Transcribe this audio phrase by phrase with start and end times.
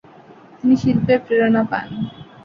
[0.57, 1.87] তিনি শিল্পের প্রেরণা পান।